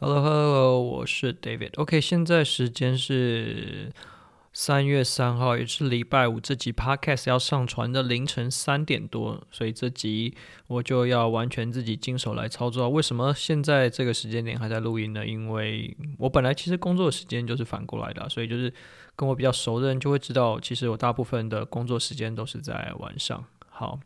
[0.00, 1.72] Hello Hello，我是 David。
[1.74, 3.92] OK，现在时间是
[4.52, 6.38] 三月三号，也是礼拜五。
[6.38, 10.36] 这集 Podcast 要上传的凌晨三点多，所以这集
[10.68, 12.88] 我就要完全自己经手来操作。
[12.88, 15.26] 为什么现在这个时间点还在录音呢？
[15.26, 18.72] 因为我本来其实工作时间就是反过来的，所以就是
[19.16, 23.44] 跟我比较熟的人就会知道，其实我大部分的工作时间都是在晚上。
[23.68, 23.98] 好。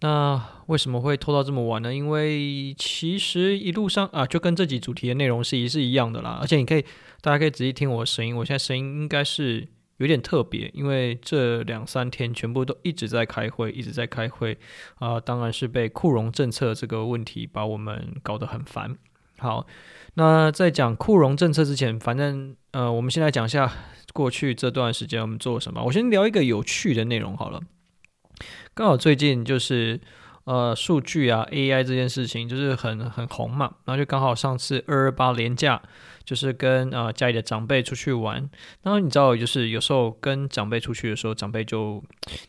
[0.00, 1.94] 那为什么会拖到这么晚呢？
[1.94, 6.38] 因为其实一路上啊，就跟这集主题的内容是一是一样的啦。
[6.40, 6.84] 而且你可以，
[7.22, 14.58] 大家可以仔细听我声音，我现在声音应该是有点特别，因为这两三天全部都一直在开会，一直在开会
[14.96, 15.18] 啊。
[15.18, 18.94] 当然是被库容政策这个问题把我们搞得很烦。
[19.38, 19.66] 好，
[20.14, 23.72] 那在讲库容政策之前，反正呃，我们先来讲一下
[24.12, 25.82] 过去这段时间我们做了什么。
[25.84, 27.62] 我先聊一个有趣的内容好了。
[28.74, 30.00] 刚好最近就是
[30.44, 35.82] 呃数据啊 AI 这件事情就是很很红嘛，然后就刚好上次二二八连假
[36.24, 38.36] 就是跟呃家里的长辈出去玩，
[38.82, 42.02] 然后你知道就是有时候跟长辈出去的时候，长辈就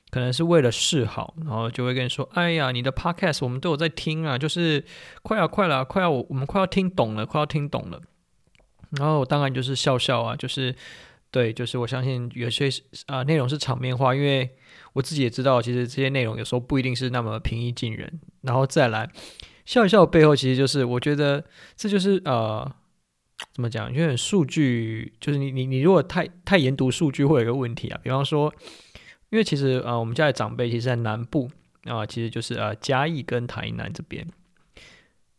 [0.10, 4.84] 可能是为了示好，然后就会跟你说：“哎呀，你的 Podcast 我们都有在听啊，就是
[5.22, 8.02] 快要快了，快要我我们快要听懂了，快要听懂了。”
[8.98, 10.76] 然后当然就是笑笑啊，就是
[11.30, 12.68] 对，就是我相信有些
[13.06, 14.50] 啊、内容是场面话，因为。
[14.98, 18.20] 我自己也知道，其实这些内容有时候不一定是那么平易近人。
[18.42, 19.08] 然后再来
[19.64, 21.44] 笑一笑背后，其实就是我觉得
[21.76, 22.68] 这就是呃，
[23.54, 23.94] 怎么讲？
[23.94, 28.00] 因为数据就是你你你如果太太研读数据，会有一个问题啊。
[28.02, 28.52] 比方说，
[29.30, 31.52] 因为其实呃，我们家的长辈其实在南部
[31.84, 34.28] 啊、其实就是呃嘉义跟台南这边。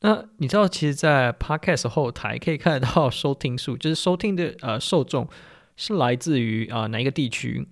[0.02, 5.28] 那你知道，其实，在 Podcast 后台可以看得到收听数，就是收听的呃受众
[5.76, 7.66] 是来自于啊、哪一个地区？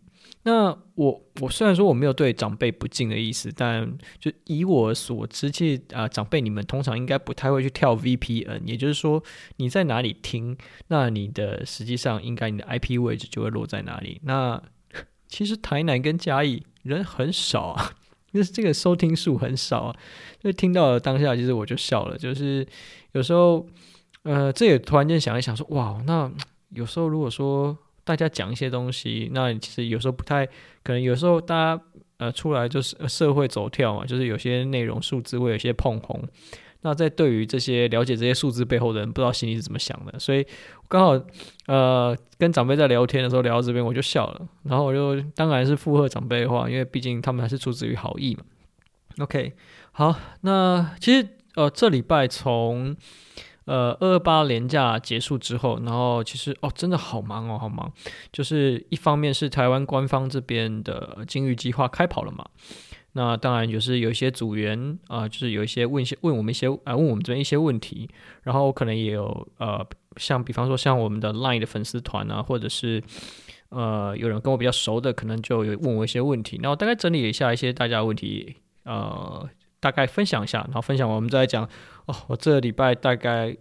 [0.49, 9.21] 那我我虽然说我没有对长辈不敬的意思，但就以我所知，其实啊长辈你们通常应该不太会去跳 VPN，也就是说
[9.57, 14.21] 你在哪里听，那你的实际上应该你的 IP 位置就会落在哪里。
[14.23, 14.63] 那
[15.27, 17.91] 其实台南跟嘉义人很少啊，
[18.33, 19.97] 就是这个收听数很少啊，
[20.39, 22.65] 就听到了当下其实我就笑了，就是
[23.11, 23.67] 有时候
[24.23, 26.31] 呃这也突然间想一想说哇，那
[26.69, 27.77] 有时候如果说。
[28.07, 30.47] 大家讲一些东西，那其实有时候不太
[30.85, 31.03] 可能。
[31.03, 31.83] 有时候大家
[32.19, 36.23] 呃出来就是社会走跳嘛，就是有些内容数字会有些碰红。
[36.83, 40.17] 那在对于这些了解这些数字背后的人，不知道心里是怎么想的。
[40.21, 40.47] 所以
[40.87, 41.21] 刚好
[41.67, 44.49] 呃跟长辈在聊天的时候聊到这边，我就笑了。
[44.63, 48.45] 然后我就当然是附和长辈的话，因为毕竟他们还是出自于好意嘛。
[49.19, 49.53] OK，
[49.91, 52.97] 好，那其实呃这礼拜从。
[53.67, 57.93] 呃，二二八连假结束之后，然后其实哦，真的好忙哦，好忙。
[58.33, 62.47] 就是一方面是台湾官方这边的金鱼计划开跑了嘛，
[63.13, 68.09] 那当然就是有一些组员啊、就是有一些问一些问我们一些啊、问我们这边一些问题，
[68.45, 69.85] 然后可能也有呃，
[70.17, 73.03] 像比方说像我们的 Line 的粉丝团啊，或者是
[73.71, 79.49] 呃，有人跟我比较熟的，可能就有问我一些问题，然后大概整理了一下一些大家的问题，呃。
[79.79, 81.69] 大概分享一下，然后分享完我们再来讲。
[82.07, 83.57] 哦，我这个礼拜大概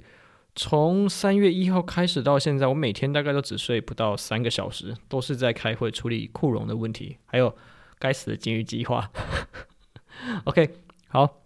[0.55, 7.55] 从三月一号开始到现在，我每天大概都只睡不到三个小时，都是在开会处理库容的问题，还有
[7.97, 9.09] 该死的金鱼计划。
[10.45, 10.75] OK，
[11.07, 11.41] 好。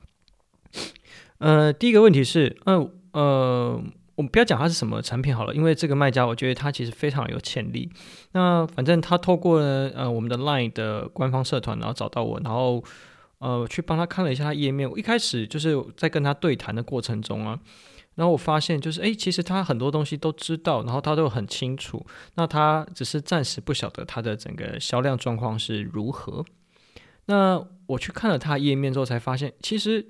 [1.37, 3.81] 呃，第一个问题是，嗯呃，
[4.15, 7.89] 我们不要讲它是什么产品好了，因为这个卖家我觉得他其实非常有潜力。
[8.33, 12.83] 那反正他透过呃我们的 Line 的官方社团，然后找到我，然后。
[13.39, 14.89] 呃，去帮他看了一下他页面。
[14.89, 17.59] 我一开始就是在跟他对谈的过程中啊，
[18.15, 22.05] 然后我发现就是，诶，其实他很多东西都知道，然后他都很清楚。
[22.35, 26.43] 那他只是暂时不晓得他的整个销量状况是如何。
[27.27, 30.05] 那我去看了他页面之后，才发现其实，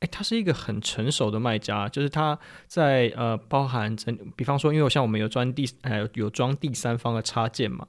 [0.00, 7.86] 诶，他是一个很成熟的卖家，就是他在呃，包含整，比方说，因为像我们有装第，还有有装第三方的插件嘛，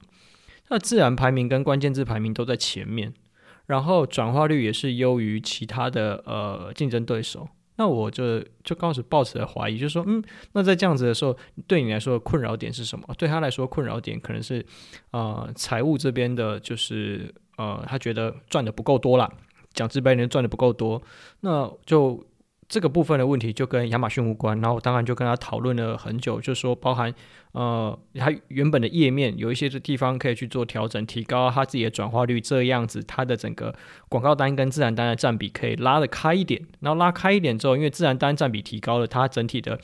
[0.70, 3.12] 那自然排名跟关键字排名都在前面。
[3.68, 10.20] 然后转化率也是优于其他的呃竞争对手，那我就就开始抱持的怀疑，就是说，嗯，
[10.54, 11.36] 那在这样子的时候，
[11.68, 13.06] 对你来说困扰点是什么？
[13.16, 14.66] 对他来说，困扰点可能是
[15.12, 19.30] 呃财务这边的，就是呃他觉得赚的不够多啦，
[19.72, 21.00] 讲直白点，赚的不够多，
[21.40, 22.26] 那就。
[22.68, 27.12] 这个部分的问题就跟亚马逊无关，然后当然就跟他讨论了很久，就是说包含
[27.52, 33.74] 呃，他原本的页面有一些地方可以去做调整，提高他自己的转化率，这样子他的整个
[34.10, 39.80] 广告单跟自然单的占比可以拉得开一点，然后拉开一点之后，因为自然单占比提高了，它整体的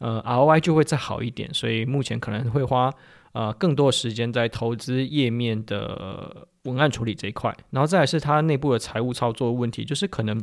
[0.00, 2.92] 呃 ROI 就会再好一点，所以目前可能会花
[3.32, 10.38] 呃更多时间在投资页面的文案处理这一块，然后再来是他内部的财务操作问题，就是可能。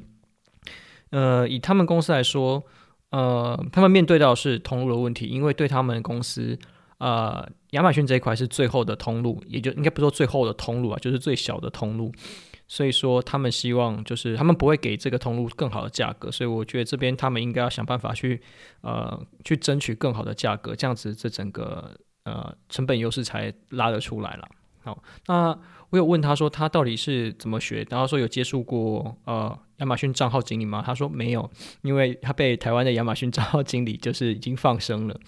[1.13, 2.63] 呃，以他们公司来说，
[3.11, 6.57] 呃，他们面对到是通路的问题，因为对他们公司，
[6.97, 12.11] 呃，亚马逊这一块是最后的通路，也就应该不说最后的通路啊，就是最小的通路。
[12.67, 18.41] 所以说，他们希望就是他们不会给这个通路更好的价格，所以我觉得这边他们应该要想办法去
[18.81, 21.91] 呃去争取更好的价格，这样子这整个
[22.23, 24.47] 呃成本优势才拉得出来了。
[24.81, 25.55] 好，那
[25.91, 30.81] 我有问他说他到底是怎么学，然后说有接触过呃亚马逊账号经理吗？
[30.85, 31.51] 他说没有，
[31.81, 35.19] 因为他被台湾的亚马逊账号经理就是已经放生了，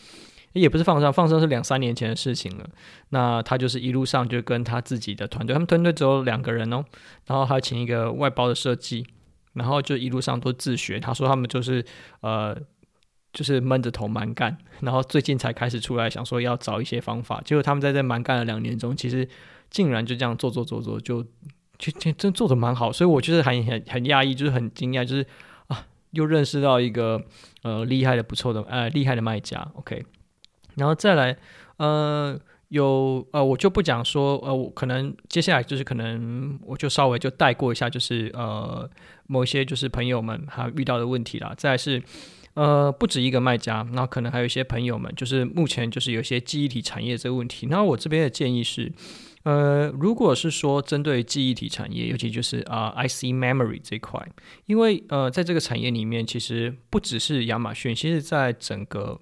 [0.54, 2.68] 也不是放生，放生是两三年前的事情了。
[3.10, 6.84] 那他就是一路上就跟他自己的团队，他们团队只有两个人哦，
[7.28, 9.06] 然后还请一个外包的设计，
[9.54, 11.00] 然后就一路上都自学。
[11.00, 11.86] 他说他们就是
[12.22, 12.58] 呃。
[13.36, 19.28] 就是闷着头蛮干，然后最近才开始出来想说要找一些方法，结果他们在这蛮干了两年中，其实
[19.70, 21.22] 竟然就这样做做做做，就
[21.78, 25.26] 就就真做的蛮好，所以我就是很很很讶异，就是很惊讶，就是
[25.68, 27.22] 啊，又认识到一个
[27.64, 30.06] 呃厉害的不错的呃厉害的卖家，OK，
[30.76, 31.38] 然后再来
[31.78, 32.40] 呃
[32.70, 38.90] 有呃我就不讲说呃我可能接下来就是可能我就稍微就带过一下，就是呃
[39.28, 42.02] 某些就是朋友们他遇到的问题啦，再是。
[42.56, 47.68] 呃，不止一个卖家，那可能还有一些朋友们，就是目前就是有些记忆体产业这个问题。
[47.70, 48.90] 那我这边的建议是，
[49.46, 54.20] 呃，如果是说针对记忆体产业，尤其就是啊、呃、IC memory 这块，
[54.66, 59.18] 因为呃，在这个产业里面，其实不只是亚马逊，其实在整个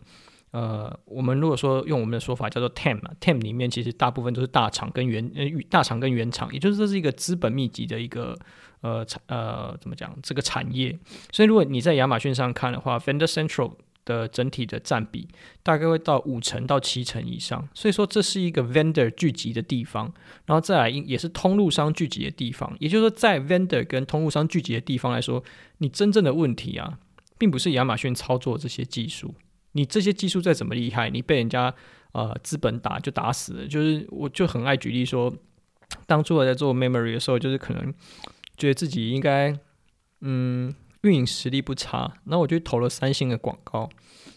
[0.52, 8.36] 呃，我们如果说用我们的说法叫做 TAM 嘛，TAM 里面其实大部分都是大厂跟原呃大厂跟原厂，也就是这是一个资本密集的一个。
[8.84, 10.14] 呃，产呃，怎么讲？
[10.22, 11.00] 这个产业，
[11.31, 13.75] 所以如果你在亚马逊上看的话，Vendor Central
[14.06, 15.28] 的整体的占比
[15.62, 17.68] 大概会到五成到七成以上。
[17.74, 20.14] 所以说，这是一个 Vendor 聚集的地方，
[20.46, 22.76] 然后再来也是通路商聚集的地方。
[22.80, 25.44] 也就是说，在 Vendor 跟通路商聚集的地方来说，
[25.78, 27.00] 你真正的问题啊，
[27.38, 29.34] 并不是亚马逊操作这些技术。
[29.74, 31.74] 你这些技术再怎么厉害，你被人家
[32.12, 33.68] 呃资本打就打死了。
[33.68, 35.34] 就是我就很爱举例说，
[36.06, 37.94] 当初我在做 Memory 的时候，就是可能。
[38.56, 39.58] 觉得自己应该，
[40.22, 40.72] 嗯，
[41.04, 43.90] 运营实力不差，然后我就投了三星的广告，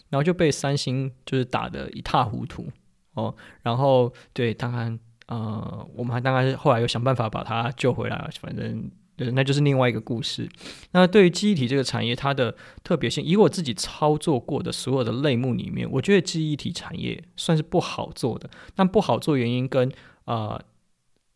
[0.09, 2.67] 然后就被三星就是打得一塌糊涂
[3.13, 3.33] 哦。
[3.63, 10.47] 然后对，当然，呃，我们还当然是后来又想办法把它救回来了，反正对，那就是另外一个故事。
[10.91, 18.49] 那对于记忆体这个产业，它的特别性，以我自己操作过的所有的类目里面，我觉得记忆体产业算是不好做的。
[18.75, 19.91] 但不好做原因跟
[20.25, 20.61] 呃。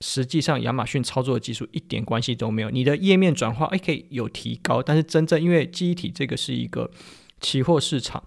[0.02, 2.72] 实际上，亚马逊操作的技术一点关系都没有。
[2.72, 6.90] 你的页面转化，哎，可以有提高，但是真正因为记忆体这个是一个
[7.40, 8.24] 期货市场，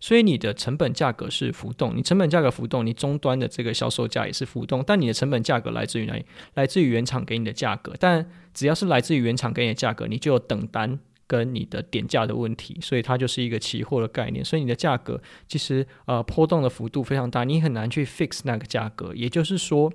[0.00, 1.94] 所以你的成本价格是浮动。
[1.94, 4.82] 你成本价格浮动，你终端的这个销售价也是浮动。
[4.86, 6.24] 但你的成本价格来自于哪里？
[6.54, 7.92] 来自于原厂给你的价格。
[8.00, 14.42] 但只要是来自于原厂给你的价格，你就有等单跟你的点价的问题，所以它就是一个期货的概念。
[14.42, 19.14] 所以你的价格其实呃波动的幅度非常大，你很难去 fix 那个价格。
[19.14, 19.92] 也就是说。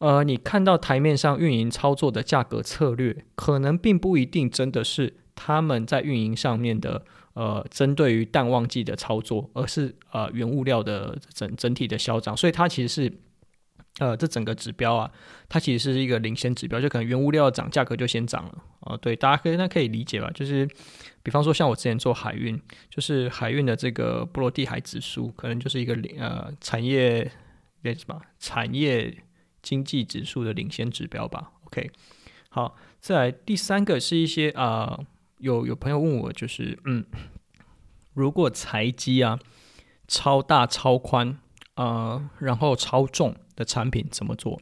[0.00, 7.04] 呃，你看到台面上运营操作的价格策略，可能并不一定真的是他们在运营上面的
[7.34, 13.12] 呃，针对于淡旺季的操作，而是呃原物料的整整体的消涨，所以它其实是
[13.98, 15.10] 呃这整个指标啊，
[15.50, 18.96] 它其实是一个领先指标，就可能原物料涨，价格就先涨了啊、呃。
[18.96, 20.30] 对，大家可以那可以理解吧？
[20.34, 20.66] 就是
[21.22, 22.58] 比方说像我之前做海运，
[22.88, 27.30] 就是海运的这个波罗的海指数，可能就是一个呃产业
[27.82, 29.14] 那什么产业。
[29.62, 31.52] 经济指数的领先指标吧。
[31.64, 31.90] OK，
[32.48, 34.98] 好，再来第三个是一些啊、
[35.38, 37.04] 有有朋友问我，就是嗯，
[38.14, 39.38] 如果财基啊
[40.08, 41.38] 超大超宽
[41.74, 44.60] 啊、然后超重的产品怎么做？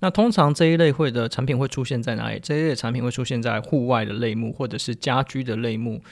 [0.00, 2.38] 那通常这一类会的产品会出现在哪里？
[2.42, 6.02] 这一类产品会出现在户外的类目或者是家居的类目。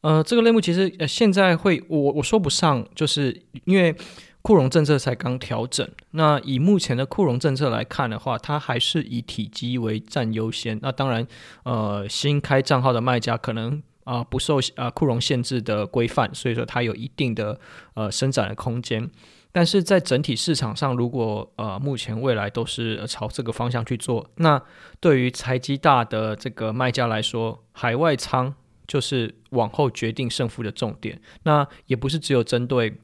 [0.00, 3.94] 呃，这个类目其实呃现在会我我说不上，就是因为。
[4.40, 10.78] 库容政策才刚调整，那以目前的库容政策来看的话，它还是以体积为占优先。
[10.80, 11.26] 那当然，
[11.64, 17.60] 呃，新开账号的卖家可能啊、不受啊库容限制的规范，所以说它有一定的
[17.92, 19.10] 呃伸展的空间。
[19.52, 24.62] 但是在整体市场上，如果呃目前未来都是朝这个方向去做，那
[24.98, 28.54] 对于财基大的这个卖家来说，海外仓
[28.86, 31.20] 就是往后决定胜负的重点。
[31.42, 32.98] 那也不是只有针对。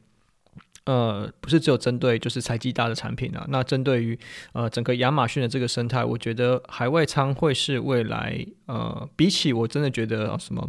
[0.86, 4.18] 呃，不是只有针对就是材积大的产品啊，那针对于
[4.52, 10.68] 呃整个亚马逊的这个生态，我觉得海外仓会是未来呃，比起我真的觉得、什么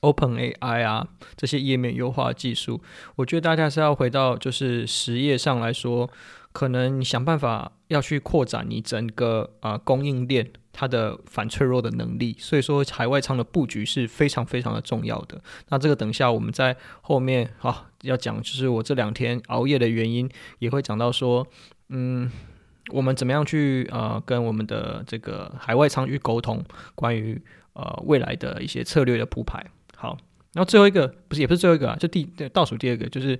[0.00, 2.82] OpenAI 啊这些页面优化技术，
[3.14, 6.10] 我觉得大家是要回到就是实业上来说，
[6.50, 12.34] 可能想办法要去扩展你整个啊、呃、供应链它的反脆弱的能力。
[12.38, 15.40] 所以说，海外仓的布局是非常非常的重要的。
[15.68, 21.46] 那这个等一下我们在后面啊要讲，就是我这两天熬夜的原因，也会讲到说，
[21.90, 22.30] 嗯，
[22.92, 26.64] 我们怎么样去呃跟我们的这个海外仓去沟通
[26.94, 27.40] 关于
[27.74, 29.64] 呃未来的一些策略的铺排。
[29.96, 30.16] 好，
[30.52, 33.38] 然后最后一个不是也不是最后一个啊，就第倒数第二个就是。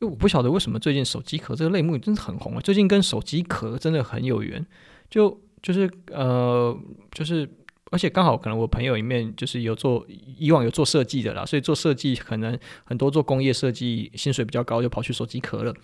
[0.00, 2.60] 因为我不晓得为什么最近手机壳这个类目真的很红啊！
[2.60, 4.66] 最近跟手机壳真的很有缘，
[5.08, 6.78] 就就是呃，
[7.10, 7.48] 就是
[7.90, 10.06] 而且刚好可能我朋友里面就是有做
[10.36, 15.74] 以往有做设计的啦，所以做设计可能很多做工业设计薪水比较高，就跑去手机壳了。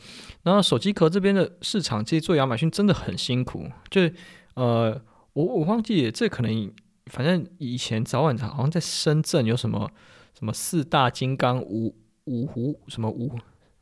[0.42, 3.64] 然后手机壳这边的市场，其实做亚马逊真的很辛苦。
[3.88, 4.02] 就
[4.52, 5.00] 呃，
[5.32, 6.70] 我我忘记这可能
[7.06, 9.90] 反正以前早晚好像在深圳有什么
[10.38, 13.32] 什么四大金刚五五湖什么五。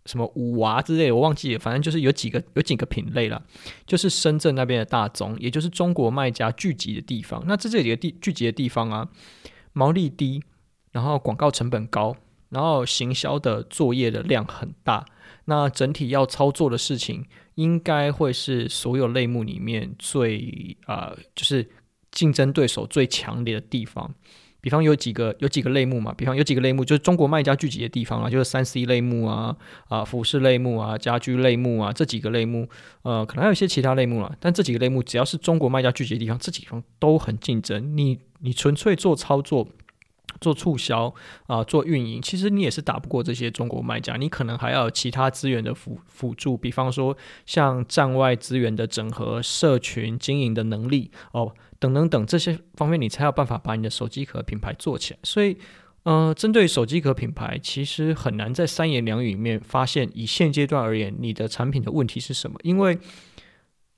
[0.08, 3.40] 什么五娃之类，我忘记了，反正就是有几个有几个品类了，
[3.86, 7.44] 就是深圳那边的大宗，也就是中国卖家聚集的地方。
[7.46, 9.08] 那这这几个地聚集的地方啊，
[9.74, 10.42] 毛利低，
[10.92, 12.16] 然后广告成本高，
[12.48, 15.04] 然后行销的作业的量很大，
[15.44, 21.68] 那整体要操作的事情，应该会是所有类目里面最啊、呃，就是
[22.10, 24.14] 竞争对手最强烈的地方。
[24.60, 29.56] 比方有几个有几个类目嘛，比方有几个类目就是中国卖家聚集的地方啊，就是三 C 类目啊
[29.88, 32.68] 啊，服饰类目啊，家居类目啊，这几个类目，
[33.02, 37.96] 呃，可能还有一些其他类目了，但这几个类目只要是中国卖家聚集的地方，这几方都很竞争。
[37.96, 39.68] 你你纯粹做操作、
[40.40, 41.12] 做促销
[41.46, 44.16] 啊、做运营，其实你也是打不过这些中国卖家。
[44.16, 47.16] 你可能还要有其他资源的辅辅助，比方说
[47.46, 51.54] 像站外资源的整合、社群经营的能力哦。
[51.80, 55.20] 等等等这些方面，你才有办法把你的手机壳品牌做起来。
[55.22, 55.56] 所以，
[56.02, 62.58] 呃，针对手机壳品牌，其实很难在三言两语里面发现，以现阶段而言，你的产品的问题是什么？
[62.64, 62.98] 因为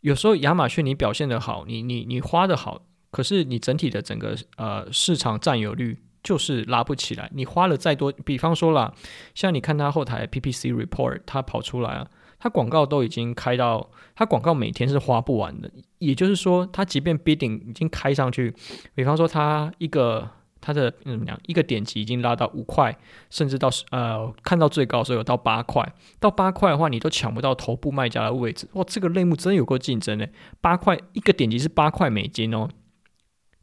[0.03, 7.31] 有时候亚马逊你表现得好，你你你花得好，可是你整体的整个呃市场占有率就是拉不起来。
[7.35, 8.93] 你花了再多，比方说啦，
[9.35, 12.07] 像你看它后台 PPC report，它跑出来啊。
[12.43, 15.71] 它广告都已经开到，它广告每天是花不完的。
[15.99, 18.55] 也就是说，它即便 bidding 已经开上去，
[18.95, 20.27] 比方说它一个
[20.59, 22.97] 它的怎么讲，一个点击已经拉到五块，
[23.29, 25.87] 甚至到呃看到最高时候有到八块，
[26.19, 28.67] 到八块的话，你都抢不到头部卖家的位置。
[28.73, 30.33] 哇，这个类目真有够竞争嘞！
[30.63, 32.71] 八块一个点击是八块美金哦，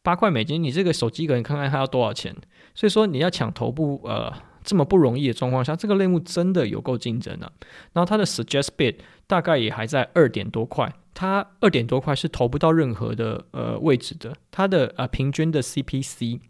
[0.08, 2.34] 八块美金，你这个手机壳你看看它要多少钱？
[2.74, 4.32] 所以说你要抢头部呃。
[4.64, 7.50] 这么不容易的状况下，这个类目真的有够竞争的。
[7.94, 8.96] 然后它的 suggest bid
[9.26, 14.34] 大概也还在二点多块，它二点多块是投不到任何的呃位置的。
[14.52, 16.42] 它的呃平均的 CPC，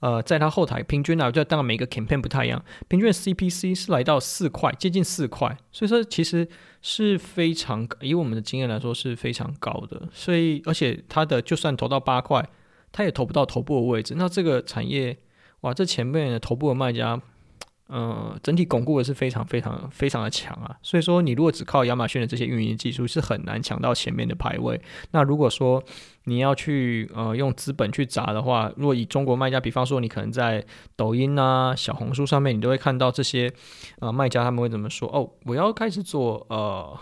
[0.00, 5.56] 呃，在它后台平均啊，就当然每个 campaign 不太一样，平均的 CPC 是来到四块，接近四块。
[5.70, 6.48] 所以说其实
[6.82, 10.08] 是非常以我们的经验来说是非常高的。
[10.12, 12.44] 所以而且它的就算投到八块，
[12.90, 14.14] 它也投不到头部的位置。
[14.16, 15.16] 那这个产业。
[15.62, 17.20] 哇，这前面的头部的卖家，
[17.90, 20.76] 嗯、呃，整体巩固的是非常非常非常的强啊。
[20.82, 24.80] 所以说，你如果只靠亚马逊的这些运营技术，是很难抢到前面的排位。
[25.10, 25.82] 那如果说
[26.24, 30.64] 你要去呃用资本去砸的话，如果以中国卖家，比方说你可能在
[30.96, 33.52] 抖音啊、小红书上面，你都会看到这些
[33.98, 35.08] 呃卖家他们会怎么说？
[35.08, 36.98] 哦，我要开始做呃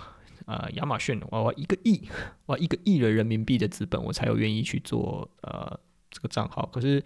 [0.47, 2.02] 呃亚马逊，我要一个亿，
[2.47, 5.78] 我要一个亿的人民币的资本，我才有愿意去做呃
[6.11, 6.68] 这个账号。
[6.73, 7.02] 可是。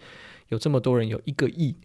[0.49, 1.75] 有这么多人有一个亿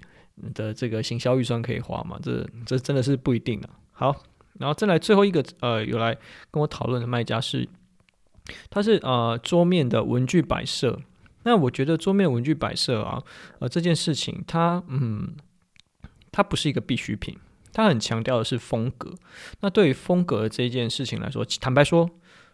[0.54, 2.18] 的这个行销预算可以花吗？
[2.22, 3.70] 这这真的是不一定啊。
[3.92, 4.14] 好，
[4.58, 6.16] 然后再来最后一个呃，有来
[6.50, 7.68] 跟我讨论的卖家是，
[8.70, 11.00] 他是呃桌面的文具摆设。
[11.44, 13.22] 那我觉得桌面文具摆设啊，
[13.58, 15.34] 呃这件事情它嗯，
[16.30, 17.36] 它不是一个必需品，
[17.72, 19.14] 它很强调的是风格。
[19.60, 22.10] 那对于风格这件事情来说，坦白说，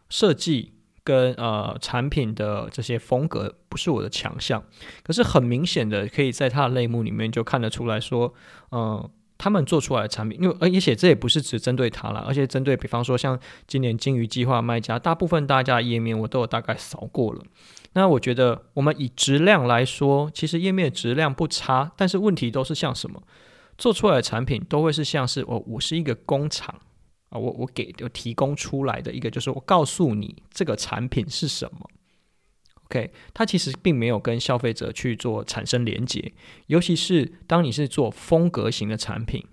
[0.09, 0.73] 设计。
[1.05, 4.65] 跟呃产品的这些风格不是我的强项，
[5.03, 8.33] 可是很明显的可以在它的类目里面就看得出来说，
[8.71, 17.43] 呃，他们做出来的产品，因为而且这也不是只针对它啦，而且针对比方说像今年金鱼计划卖家，大部分大家的页面我都有大概扫过了。
[17.93, 23.23] 那我觉得我们以质量来说，其实页面质量不差，但是问题都是像什么，
[23.77, 26.75] 做出来的产品都会是像是我我是一个工厂。
[27.35, 31.91] 我我给我提供出来的一个就是我告诉你这个产品是什么
[32.85, 36.33] ，OK，它其实并没有跟消费者去做产生连接，
[36.69, 39.45] 尤其是当你是做风格型的产品，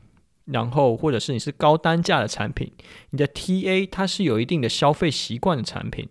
[0.45, 2.71] 然后或者是你是高单价的产品，
[3.09, 6.07] 你的 TA 它是有一定的消费习惯的产品。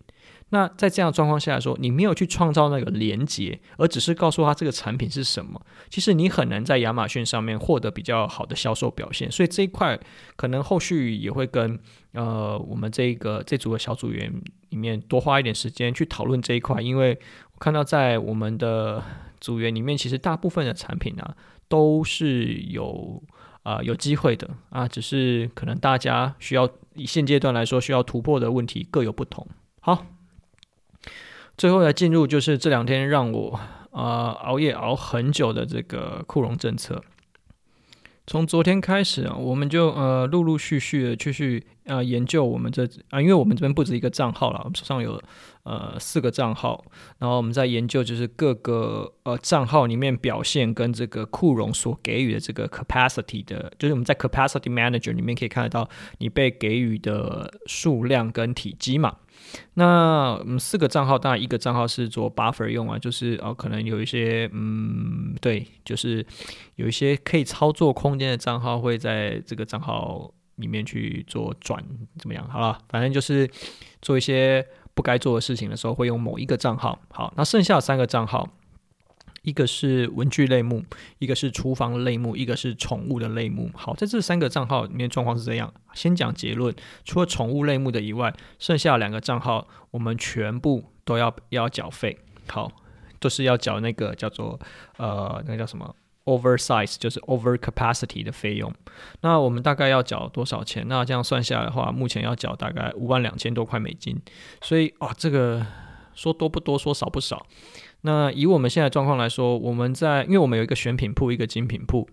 [0.50, 9.30] 那在这样的状况下来说，你没有去创造那个连接，而只是告诉他这个产品是什么，其实你很难在亚马逊上面获得比较好的销售表现。
[9.30, 9.98] 所以这一块
[10.36, 11.78] 可能后续也会跟
[12.12, 14.32] 呃我们这个这组的小组员
[14.70, 17.18] 里面多花一点时间去讨论这一块，因为
[17.52, 19.02] 我看到在我们的
[19.40, 21.36] 组员里面，其实大部分的产品啊
[21.68, 23.22] 都是有
[23.62, 29.46] 啊、有机会的啊，只是可能大家需要以现阶段来说需要突破的问题各有不同。
[29.80, 30.06] 好，
[31.60, 33.50] 最后来进入就是这两天让我
[33.90, 37.04] 啊、呃、熬夜熬很久的这个库容政策。
[38.26, 45.22] 从昨天开始啊，我们就呃陆陆续续的继续呃研究我们这啊，因为我们这边不止一个账号了，我们手上有
[45.64, 46.82] 呃四个账号，
[47.18, 55.86] 然后我们在研究就是各个呃账号里面表现跟这个库容所给予的这个 capacity 的，就是我们在 capacity manager 里面可以看得到
[56.20, 59.14] 你被给予的数量跟体积嘛。
[59.74, 66.24] 那嗯四个账号，当然一个账号是做 buffer 用啊，就是哦，可能有一些嗯，对，就是
[66.76, 71.82] 有一些可以操作空间的账号会在这个账号里面去做转，
[72.18, 72.48] 怎么样？
[72.48, 73.50] 好了，反正就是
[74.02, 76.98] 做一些不该做的事情的时候，会用某一个账号。
[77.10, 78.48] 好，那剩下三个账号。
[79.42, 80.84] 一个是文具类目，
[81.18, 83.70] 一个是厨房类目，一个是宠物的类目。
[83.74, 85.72] 好，在这三个账号里面状况是这样。
[85.94, 92.18] 先讲结论，除了宠物类目的以外，剩下两个账号我们全部都要要缴费。
[92.48, 92.70] 好，
[93.18, 94.58] 都是要缴那个叫做
[94.98, 95.94] 呃那个叫什么
[96.24, 98.72] oversize，就是 over capacity 的费用。
[99.22, 100.86] 那我们大概要缴多少钱？
[100.86, 104.20] 那这样算下来的话，目前要缴大概五万两千多块美金。
[104.60, 105.66] 所以哦，这个
[106.14, 107.46] 说多不多，说少不少。
[108.02, 112.08] 那以我们现在状况来说，我们在因为我们有一个选品铺，一个精品铺。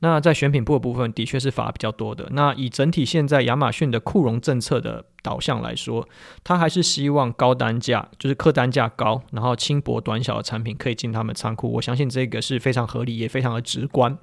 [0.00, 2.28] 那在选品铺的部分，的确是罚比较多的。
[2.32, 6.06] 那以整体现在亚马逊的库容政策的导向来说，
[6.44, 11.72] 它还是希望高单价，就是客单价高，然后轻薄短小的产品可以进他们仓库。
[11.72, 14.18] 我相信这个是非常合理，也非常的直观。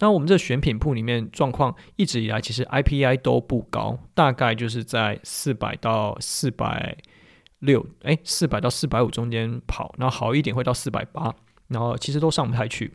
[0.00, 6.96] 那我们这选品铺里面状况一直以来其实 IPI 都不高，大概就是在四百到四百。
[7.62, 11.34] 六哎，四百到四百五中间跑，然后好一点会到四百八，
[11.68, 12.92] 然后其实都上不太去。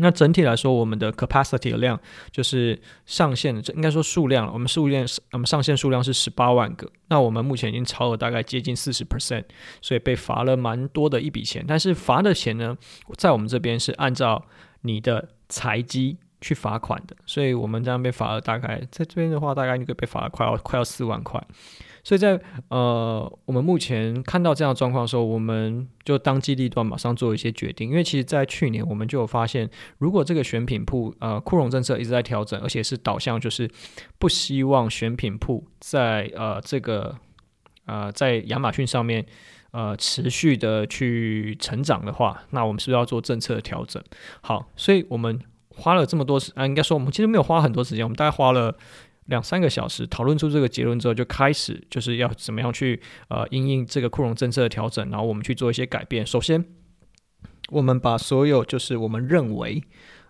[0.00, 1.98] 那整体来说，我们的 capacity 的量
[2.30, 4.52] 就是上限的，这应该说数量了。
[4.52, 9.44] 我们数量我们上限数量是十八万个，那我们目前已经超了大概接近四十 percent，
[9.80, 11.64] 所以被罚了蛮多的一笔钱。
[11.66, 12.76] 但是罚的钱呢，
[13.16, 14.44] 在我们这边是按照
[14.82, 21.44] 你的财积去罚款的，所以我们这样被罚了大概在这边的话，大概你可以被罚了快要快要四万块。
[22.08, 27.90] 所以在呃，我们目前看到这样的状况的时候，我们就当机立断，马上做一些决定。
[27.90, 29.68] 因为其实，在去年我们就有发现，
[29.98, 33.70] 如果这个选品铺呃库容政策一直在调整，而且是导向就是
[34.18, 37.14] 不希望选品铺在呃这个
[37.84, 39.26] 呃在亚马逊上面
[39.72, 44.02] 呃持续的去成长的话，那我们是不是要做政策的调整？
[44.40, 48.74] 好，所以我们花了这么多时，啊，应该说我们其实没有花很多时间，我们大概花了。
[49.28, 56.26] 两三个小时讨论出这个结论之后，就开始就是要怎么样去呃因应这个库容政策的调整，然后我们去做一些改变。
[56.26, 56.64] 首先，
[57.70, 59.82] 我们把所有就是我们认为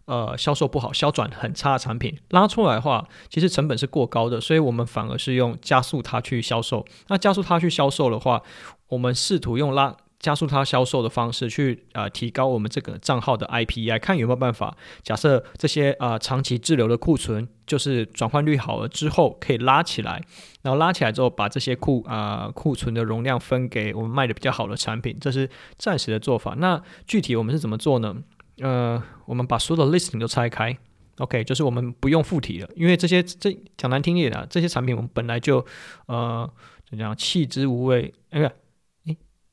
[0.04, 6.84] 呃销售不好、销转很差的产品拉出来的话，其实成本是过高的，所以我们反而是用加速它去销售。
[7.08, 8.42] 那加速它去销售的话，
[8.88, 9.96] 我们试图用拉。
[10.18, 14.76] 加速它销售的方式，去呃提高我们这个账号的 IPI，看有没有办法。
[15.04, 20.20] 假设这些呃长期滞留的库存，就是转换率好了之后，可以拉起来，
[20.62, 26.56] 然后拉起来之后，把这些库啊、库存的容量分给我们卖的比较好的产品，这是暂时的做法。
[26.58, 28.16] 那具体我们是怎么做呢？
[28.60, 30.76] 呃，我们把所有的 listing 都拆开
[31.18, 35.64] ，OK，就是我们不用附体了，因为这些这讲难听一点的，这些产品我们本来就
[36.06, 36.50] 呃
[36.90, 38.50] 就这样弃之无味，哎。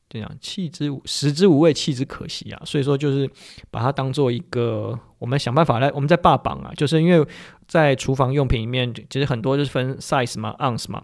[0.08, 2.62] 这样弃之食之无味，弃之可惜啊！
[2.66, 3.30] 所以说，就是
[3.72, 7.28] 把它当做一个，我们想办法来，我们在霸榜啊，就是因为
[7.68, 11.04] 在厨房用品里面，其实很多就是分 size 嘛，ounce 嘛。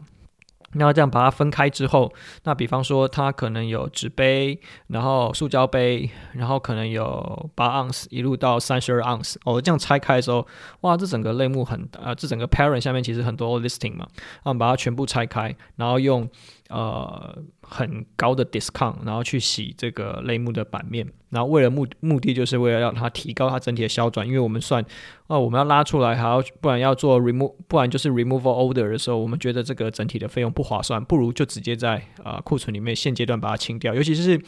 [0.73, 2.13] 那这样把它分开之后，
[2.45, 9.37] 那比方说它可能有纸杯，然后塑胶杯，然后可能有八盎司一路到三十二盎司。
[9.43, 10.47] 哦，这样拆开的时候，
[10.79, 14.07] 哇，这整个类目很啊，这整个 parent 下面其实很多 listing 嘛，
[14.45, 16.29] 那我们，把它全部拆开，然后用
[16.71, 21.05] 呃很高的 discount，然后去洗这个类目的版面。
[21.29, 24.83] 然后为了目目的就是为了让它提高它整体的销转，因为我们算
[25.27, 33.93] 啊，我们要拉出来还要不然要做 remove，不然就是 removal order 的时候，我们觉得这个整体的费用不划算，不如就直接在啊、呃、库存里面现阶段把它清掉。
[33.95, 34.41] 尤其是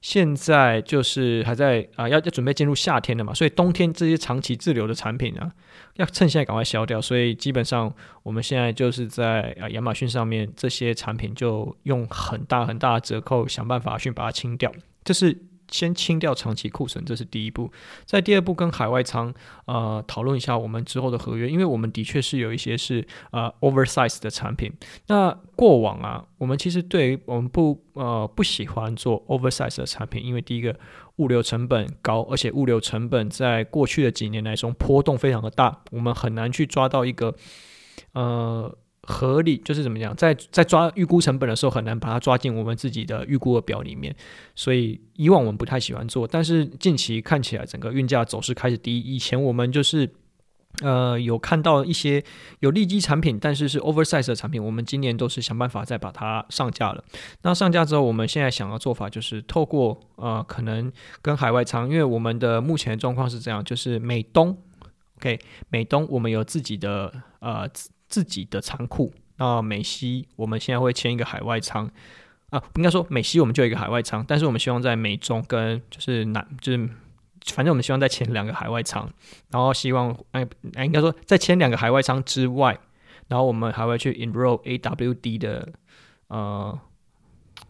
[0.00, 5.52] 现在就是还在啊、要要准备进入夏天了嘛，所以冬天这些长期滞留的产品啊，
[5.94, 7.00] 要趁现在赶快销掉。
[7.00, 15.36] 所以基本上我们现在就是在啊亚马逊上面这些产品就用很大很大的折扣想办法去把它清掉，这是。
[15.70, 17.72] 先清掉长期库存，这是第一步。
[18.04, 19.32] 在第二步，跟海外仓
[19.64, 24.70] 呃讨论一下我们之后的合约，因为我们的确是有一些是呃 oversize 的产品。
[25.06, 30.78] 那过往啊，我们其实对于我们不呃不喜欢做 oversize 的产品，因为第一个
[31.16, 37.34] 物流成本高，而且物流成本在过去的几年来说波动非常的大，我们很难去抓到一个
[38.12, 38.76] 呃。
[39.06, 44.16] 合理就是怎么讲，在在抓预估成本的时候，很难把它抓进我们自己的预估的表里面。
[44.54, 48.98] 所以以往我们不太喜欢做，但是近期看起来整个运价走势开始低。
[48.98, 50.10] 以前我们就是
[50.82, 52.22] 呃有看到一些
[52.60, 57.04] 有利基产品，但是是 oversize 的产品，我们今年都是想办法再把它上架了。
[57.42, 64.56] 那上架之后，我们现在想要做法就是透过呃可能跟海外仓，因为我们的目前的状况是这样，就是美东
[65.18, 67.68] ，OK，美东我们有自己的呃。
[67.68, 71.90] 自自己的仓库，那美西我们现在会签一个海外仓
[72.50, 76.88] 啊，应该说美西我们就有一个海外仓，但是我们希望在美中跟就是南就是
[77.52, 79.08] 反正我们希望再签两个海外仓，
[79.50, 82.78] 然后希望哎哎应该说再签两个海外仓之外，
[83.28, 85.72] 然后我们还会去 enroll AWD 的
[86.28, 86.78] 呃，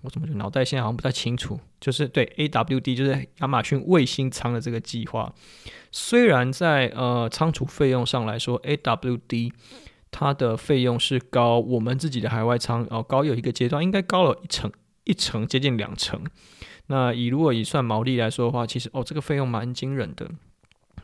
[0.02, 5.34] 我怎么觉得脑袋现在好像不太清楚，就是对 AWD 就是亚马逊卫星仓的这个计划，
[5.90, 9.52] 虽然在呃仓储费用上来说 AWD。
[10.16, 14.70] 它的费用是高，我们自己的海外仓哦，高有一个阶段应该高了一成，
[15.02, 16.24] 一成接近两成。
[16.86, 20.30] 那以如果以算毛利来说的话，其实哦这个费用蛮惊人的。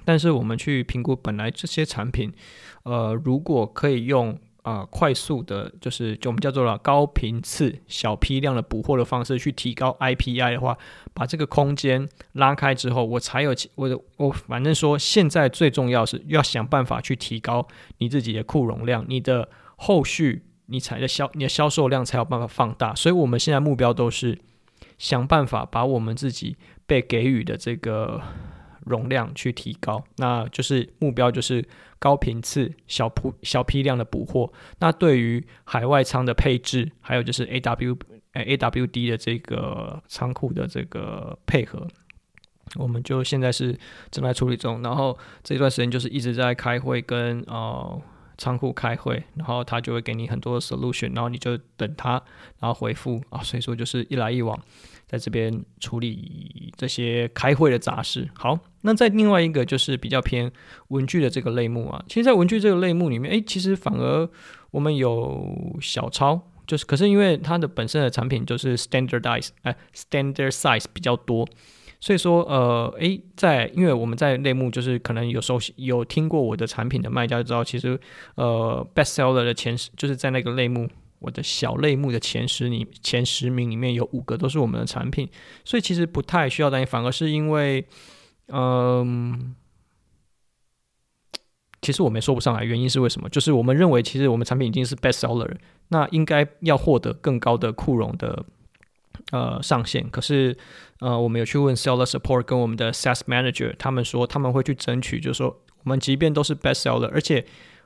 [0.04, 2.32] 但是我们去评估本来这些产品，
[2.84, 4.38] 呃，如果可以用。
[4.62, 10.76] 啊、快速的，就是就我们叫做了高频次、小批量的补货的方式去提高 IPI 的话，
[11.14, 17.66] 把这个空间拉开之后，我才有我的我反正说现在最重要是要想办法去提高
[17.98, 22.94] 你自己的库容量，你的后续你才的销你的销售量才有办法放大。
[22.94, 24.38] 所以我们现在目标都是
[25.00, 28.22] 想办法把我们自己被给予的这个。
[28.86, 31.62] 容量去提高，那就是目标就是
[31.98, 34.50] 高频次、小铺、小批量的补货。
[34.78, 37.96] 那对于海外仓的配置，还有就是 A W
[38.32, 41.86] A W D 的这个仓库的这个配合，
[42.76, 43.78] 我们就现在是
[44.10, 44.82] 正在处理中。
[44.82, 48.02] 然后这段时间就是一直在开会跟呃
[48.38, 52.12] 仓库开会，然后他就会给你很多 solution，然后你就等他，
[52.58, 53.42] 然后回复啊。
[53.42, 54.58] 所以说就是一来一往。
[55.10, 58.28] 在这边处理这些开会的杂事。
[58.32, 60.48] 好，那在另外一个就是比较偏
[60.88, 64.28] 文具的这个类目啊，其实，在文具这个类目里面，诶，其实反而
[64.70, 71.44] 我们有小抄，就是可是因为它的本身的产品就是 standardize，哎，standard size 比较多，
[71.98, 77.98] 所以说呃，诶，在因为我们在类目就是可能有时候有听过我的产品的卖家就知道，其实
[78.36, 80.88] 呃，best seller 的前十就是在那个类目。
[81.20, 85.28] 我的小类目的前十里前十名里面有五个都是我们的产品，
[85.64, 87.86] 所以其实不太需要担心，反而是因为，
[88.48, 89.54] 嗯，
[91.82, 95.54] 其实我们也说不上来原因是为什么，就是我们认为其实我们产品已经是 best seller，
[95.88, 98.44] 那应该要获得更高的库容的
[99.30, 100.56] 呃上限，可是
[101.00, 107.44] 呃我们有去问 seller support 跟我们的 sales manager，他们说他们会去争取，就是说我们即便都是 best seller，而且。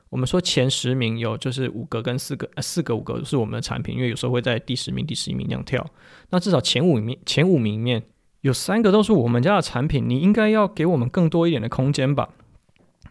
[0.09, 5.85] 我们说前十名有就是五个跟四个，呃，四个五个是我们的产品，因为有时候会在第十名、第十一名那样跳。
[6.29, 8.03] 那至少前五名，前五名里面
[8.41, 12.29] 有三个都是我们家的产品，你应该要给我们更多一点的空间吧？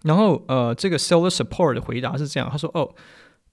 [0.03, 2.95] 然后呃，这个 seller support 的回答是这样，他说：“哦。”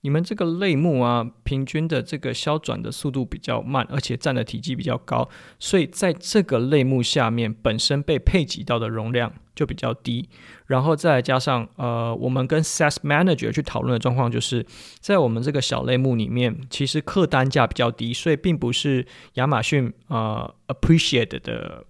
[0.04, 10.28] 你们这个类目啊，平均的这个销转的速度比较慢，而且占的体积比较高，所以在这个类目下面，本身被配给到的容量就比较低。
[10.68, 14.66] 然后再加上呃，我们跟 Sales Manager 去讨论的状况，就是
[15.00, 21.86] 在我们这个小类目里面，其实客单价比较低，所以并不是亚马逊呃 appreciate 的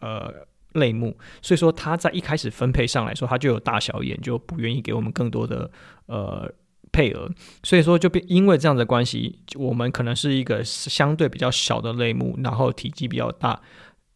[0.00, 0.32] 呃
[0.72, 1.16] 类目。
[1.42, 5.70] 所以说，它在一开始分配上来说，它就有大小眼，就不愿意给我们更多的
[6.06, 6.52] 呃。
[6.90, 7.30] 配额，
[7.62, 13.60] 所以说就变，因为这样的关系，我们可能是一个相对比较小的类目，然后体积比较大，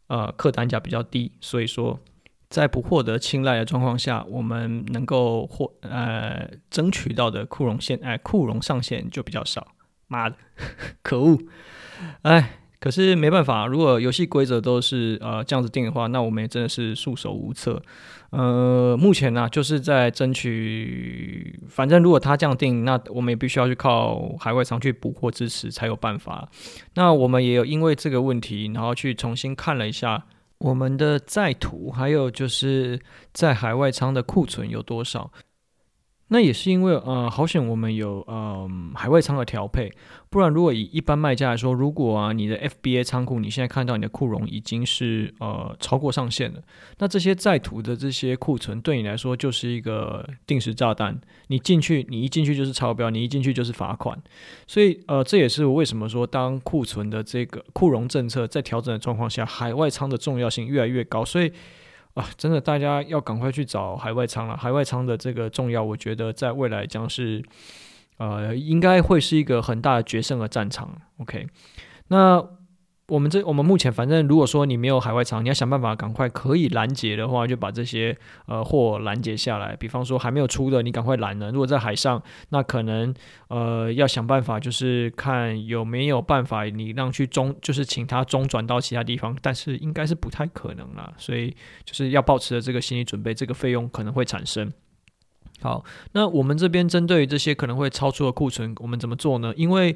[0.07, 1.97] 呃，客单价比较低，所以说
[2.53, 9.69] 在不获得青睐的状况下，我们能够获呃争取到的库容线，哎、库容上限就比较少。
[10.07, 10.35] 妈的，
[11.01, 11.39] 可恶，
[12.21, 12.59] 哎。
[12.79, 17.81] 可是没办法，如果游戏规则都是呃这样子定的话，那我们也真的是束手无策。
[18.31, 26.49] 呃，目前呢、就是在争取，反正如果他这样定，那我们也必须要去靠海外仓去补货支持才有办法。
[26.95, 30.25] 那我们也有因为这个问题，然后去重新看了一下
[30.63, 32.97] 我们的在途，还有就是
[33.33, 35.29] 在海外仓的库存有多少。
[36.29, 39.91] 那也是因为，呃，好险我们有呃海外仓的调配，
[40.31, 46.59] 不然如果以一般卖家来说，如果啊你的 FBA 仓库你现在看到你的库容已经是呃超过上限了，
[46.97, 54.17] 那这些在途的这些库存对你来说就是一个定时炸弹，你进去你一进去就是超标，你一进去就是罚款，
[54.65, 61.51] 所以呃这也是为什么说当库存的这个库容政策在调整的状况下，海外仓的重要性越来越高，所以。
[62.13, 64.55] 啊，真的，大家要赶快去找海外仓了。
[64.57, 67.43] 海外仓的这个重要，我觉得在未来将是，
[68.17, 70.95] 呃，应该会是一个很大的决胜的战场。
[71.17, 71.47] OK，
[72.07, 72.47] 那。
[73.07, 79.75] 我们这我们目前反正如果说你没有海外仓，你要想办法赶快可以拦截的话，就把这些呃货拦截下来。
[79.75, 81.51] 比方说还没有出的，你赶快拦了。
[81.51, 83.13] 如果在海上，那可能
[83.49, 91.13] 呃要想办法，就是看有没有办法你让去中，就是请他中转到其他地方，但是应该是不太可能了。
[91.17, 94.71] 所以就是要抱持着这个心理准备，这个费用可能会产生。
[95.63, 99.53] 好，那我们这边针对于这些可能会超出的库存，我们怎么做呢？
[99.55, 99.95] 因为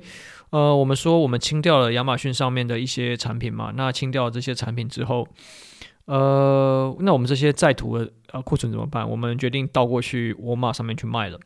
[0.51, 5.27] 呃，我们说我们清掉了亚马逊上面的一些产品嘛，那清掉这些产品之后，
[6.07, 9.07] 呃，那我们这些在途的呃库存怎么办？
[9.07, 11.39] 我们决定倒过去沃尔玛上面去卖了。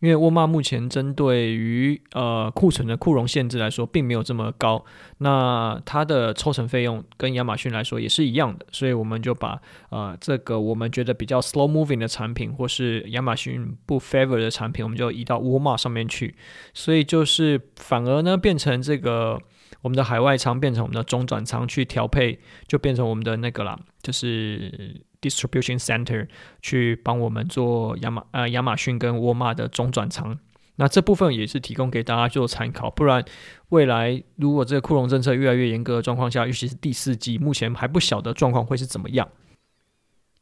[0.00, 4.84] 因为沃尔玛目前针对于呃库存的库容限制来说，并没有这么高，
[5.18, 16.34] 那它的抽成费用跟亚马逊来说也是一样的，所以我们就把呃这个我们觉得比较 slow moving 的产品，或是亚马逊不 favor 的产品，我们就移到沃尔玛上面去，
[16.74, 19.40] 所以就是反而呢变成这个
[19.82, 25.02] 我们的海外仓变成我们的中转仓去调配，就变成我们的那个啦，就是。
[25.22, 26.26] Distribution Center
[26.62, 30.36] 去帮我们做亚马呃亚马逊跟沃尔玛的中转仓，
[30.74, 32.90] 那这部分也是提供给大家做参考。
[32.90, 33.24] 不然
[33.68, 39.28] 未来如果这个库容政策越来越严格的状况下，尤其是第四季，目前还不晓得状况会是怎么样，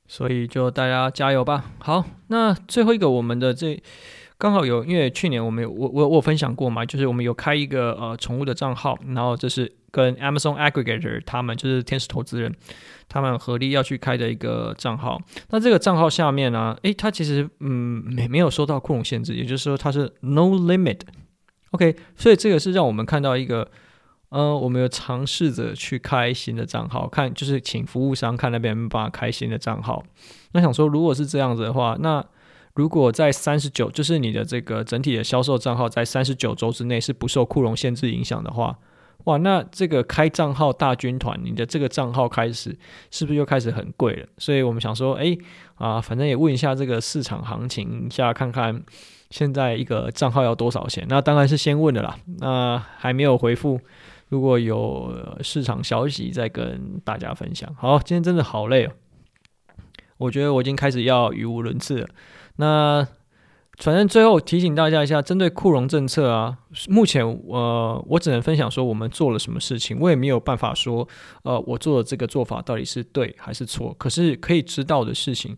[0.09, 1.73] 所以就大家加油吧。
[1.79, 3.83] 好，那最后一个我们的这。
[4.41, 12.51] 刚好有，因为去年我们有我我我分享过嘛，就是我们有开一个呃宠物的账号，然后这是跟 Amazon Aggregator 他们就是天使投资人，
[13.07, 15.21] 他们合力要去开的一个账号。
[15.51, 21.01] 那这个账号下面呢、啊，诶，它其实嗯没没有受到库容限制，也就是说它是 No Limit。
[21.73, 23.71] OK，所以这个是让我们看到一个，
[24.31, 30.03] 呃，我们有尝试着去开新的账号，看就是请服务商看那边把开新的账号。
[30.53, 32.25] 那想说如果是这样子的话，那
[32.75, 38.79] 如果在三十九，就是你的这个整体的销售账号在三十九周之内是不受库容限制影响的话，
[39.25, 42.75] 哇，那这个开账号大军团，你的这个账号开始
[43.11, 44.27] 是不是又开始很贵了？
[44.39, 45.37] 所以我们想说，哎
[45.75, 48.83] 啊，反正也问一下这个市场行情一下，看看
[49.31, 51.05] 现在一个账号要多少钱？
[51.09, 53.79] 那当然是先问的啦，那还没有回复，
[54.29, 57.69] 如果有市场消息再跟大家分享。
[57.77, 58.93] 好，今天真的好累哦，
[60.17, 62.09] 我觉得我已经开始要语无伦次了。
[62.61, 63.07] 那
[63.79, 71.09] 反正最后提醒大家一下，针对库容政策啊，目前呃，我只能分享说我们做了什么事情，我也没有办法说
[71.45, 73.95] 呃，我做的这个做法到底是对还是错。
[73.99, 75.57] 可是可以知道的事情，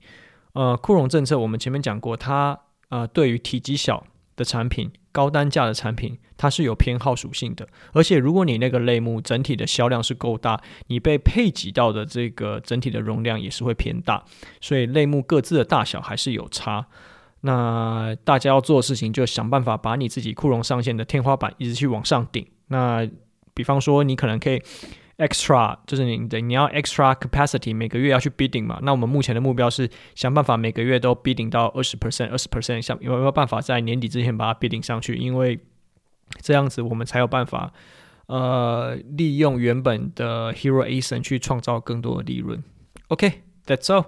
[0.52, 2.56] 呃，库容政策我们前面讲过，它
[2.90, 4.04] 呃对于体积小
[4.36, 7.68] 的产品、高单价的产品，它是有偏好属性的。
[7.92, 14.24] 而且如果你那个类目整体的销量是够大，你被配给到的这个整体的容量也是会偏大。
[14.60, 16.86] 所以类目各自的大小还是有差。
[17.42, 22.46] 那大家要做的事情，就想办法把你自己库容上限的天花板一直去往上顶。
[22.68, 23.08] 那
[23.52, 24.62] 比方说，你可能可以
[25.18, 28.78] extra，就是你的你要 extra capacity，每个月要去 bidding 嘛。
[28.82, 35.16] 那我们目前的目标是想办法每个月都 bidding 到二十 percent，二十 percent 以上，有没有办法在年底之前把它 bidding 上去？
[35.16, 35.58] 因为
[36.40, 37.72] 这样子我们才有办法，
[38.26, 42.62] 呃，利用原本的 Hero ASIN 去创造更多的利润。
[43.08, 44.06] OK，that's all。